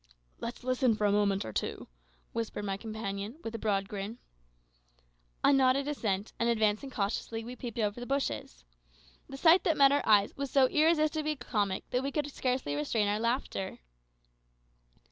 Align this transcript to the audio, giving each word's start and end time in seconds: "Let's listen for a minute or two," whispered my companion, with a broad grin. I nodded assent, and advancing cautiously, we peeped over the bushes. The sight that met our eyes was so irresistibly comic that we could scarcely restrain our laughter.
"Let's 0.39 0.63
listen 0.63 0.95
for 0.95 1.05
a 1.05 1.11
minute 1.11 1.45
or 1.45 1.53
two," 1.53 1.87
whispered 2.33 2.65
my 2.65 2.75
companion, 2.75 3.37
with 3.43 3.53
a 3.53 3.59
broad 3.59 3.87
grin. 3.87 4.17
I 5.43 5.51
nodded 5.51 5.87
assent, 5.87 6.33
and 6.39 6.49
advancing 6.49 6.89
cautiously, 6.89 7.43
we 7.43 7.55
peeped 7.55 7.77
over 7.77 7.99
the 7.99 8.07
bushes. 8.07 8.65
The 9.29 9.37
sight 9.37 9.63
that 9.65 9.77
met 9.77 9.91
our 9.91 10.01
eyes 10.03 10.35
was 10.35 10.49
so 10.49 10.67
irresistibly 10.69 11.35
comic 11.35 11.87
that 11.91 12.01
we 12.01 12.11
could 12.11 12.31
scarcely 12.31 12.73
restrain 12.73 13.07
our 13.07 13.19
laughter. 13.19 13.77